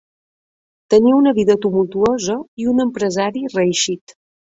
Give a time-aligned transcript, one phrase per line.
[0.93, 4.17] Tenia una vida tumultuosa i un empresari reeixit.